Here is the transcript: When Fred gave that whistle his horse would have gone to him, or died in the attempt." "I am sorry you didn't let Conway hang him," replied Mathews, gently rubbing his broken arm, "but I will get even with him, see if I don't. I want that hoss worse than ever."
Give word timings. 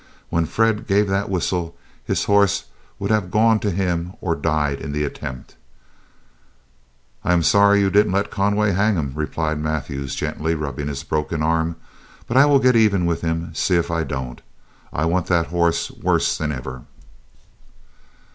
When 0.31 0.47
Fred 0.47 0.87
gave 0.87 1.07
that 1.09 1.29
whistle 1.29 1.77
his 2.03 2.23
horse 2.23 2.63
would 2.97 3.11
have 3.11 3.29
gone 3.29 3.59
to 3.59 3.69
him, 3.69 4.13
or 4.19 4.35
died 4.35 4.81
in 4.81 4.93
the 4.93 5.03
attempt." 5.03 5.57
"I 7.23 7.33
am 7.33 7.43
sorry 7.43 7.81
you 7.81 7.91
didn't 7.91 8.11
let 8.13 8.31
Conway 8.31 8.71
hang 8.71 8.95
him," 8.95 9.11
replied 9.13 9.59
Mathews, 9.59 10.15
gently 10.15 10.55
rubbing 10.55 10.87
his 10.87 11.03
broken 11.03 11.43
arm, 11.43 11.75
"but 12.25 12.35
I 12.35 12.47
will 12.47 12.57
get 12.57 12.75
even 12.75 13.05
with 13.05 13.21
him, 13.21 13.53
see 13.53 13.75
if 13.75 13.91
I 13.91 14.03
don't. 14.03 14.41
I 14.91 15.05
want 15.05 15.27
that 15.27 15.49
hoss 15.51 15.91
worse 15.91 16.35
than 16.35 16.51
ever." 16.51 16.81